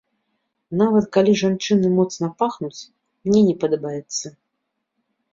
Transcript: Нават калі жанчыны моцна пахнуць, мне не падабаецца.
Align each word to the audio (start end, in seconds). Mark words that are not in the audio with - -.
Нават 0.81 1.05
калі 1.17 1.33
жанчыны 1.41 1.91
моцна 1.97 2.29
пахнуць, 2.41 2.79
мне 3.27 3.43
не 3.49 3.53
падабаецца. 3.65 4.27